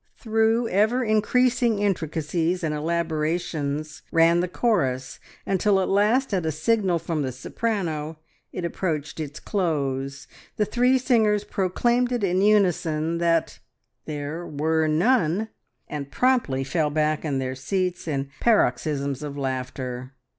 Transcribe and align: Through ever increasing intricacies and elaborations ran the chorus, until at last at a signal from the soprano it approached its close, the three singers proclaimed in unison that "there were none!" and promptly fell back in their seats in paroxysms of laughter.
Through 0.17 0.67
ever 0.69 1.03
increasing 1.03 1.77
intricacies 1.77 2.63
and 2.63 2.73
elaborations 2.73 4.01
ran 4.11 4.39
the 4.39 4.47
chorus, 4.47 5.19
until 5.45 5.79
at 5.79 5.89
last 5.89 6.33
at 6.33 6.43
a 6.43 6.51
signal 6.51 6.97
from 6.97 7.21
the 7.21 7.31
soprano 7.31 8.17
it 8.51 8.65
approached 8.65 9.19
its 9.19 9.39
close, 9.39 10.27
the 10.57 10.65
three 10.65 10.97
singers 10.97 11.43
proclaimed 11.43 12.11
in 12.11 12.41
unison 12.41 13.19
that 13.19 13.59
"there 14.05 14.43
were 14.43 14.87
none!" 14.87 15.49
and 15.87 16.09
promptly 16.09 16.63
fell 16.63 16.89
back 16.89 17.23
in 17.23 17.37
their 17.37 17.53
seats 17.53 18.07
in 18.07 18.31
paroxysms 18.39 19.21
of 19.21 19.37
laughter. 19.37 20.13